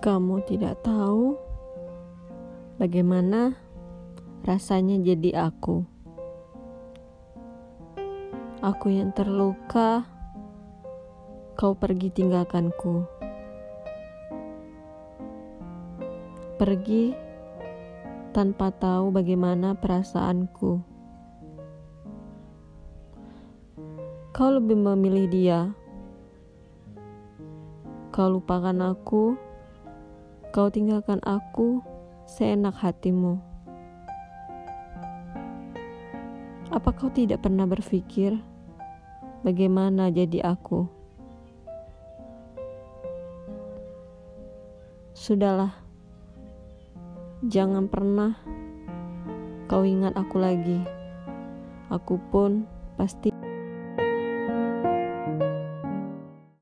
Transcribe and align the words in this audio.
Kamu 0.00 0.40
tidak 0.48 0.80
tahu 0.80 1.36
bagaimana 2.80 3.52
rasanya 4.48 4.96
jadi 4.96 5.52
aku. 5.52 5.84
Aku 8.64 8.88
yang 8.88 9.12
terluka, 9.12 10.08
kau 11.52 11.76
pergi 11.76 12.08
tinggalkanku. 12.16 13.04
Pergi 16.56 17.12
tanpa 18.32 18.72
tahu 18.72 19.12
bagaimana 19.12 19.76
perasaanku. 19.76 20.80
Kau 24.32 24.48
lebih 24.48 24.80
memilih 24.80 25.28
dia. 25.28 25.60
Kau 28.08 28.32
lupakan 28.32 28.96
aku 28.96 29.49
Kau 30.50 30.66
tinggalkan 30.66 31.22
aku 31.22 31.78
seenak 32.26 32.74
hatimu. 32.74 33.38
Apa 36.74 36.90
kau 36.90 37.06
tidak 37.06 37.46
pernah 37.46 37.70
berpikir 37.70 38.34
bagaimana 39.46 40.10
jadi 40.10 40.42
aku? 40.42 40.90
Sudahlah, 45.14 45.70
jangan 47.46 47.86
pernah 47.86 48.34
kau 49.70 49.86
ingat 49.86 50.18
aku 50.18 50.34
lagi. 50.42 50.82
Aku 51.94 52.18
pun 52.34 52.66
pasti. 52.98 53.39